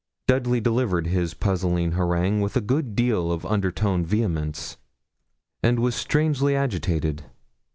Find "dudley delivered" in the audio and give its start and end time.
0.25-1.05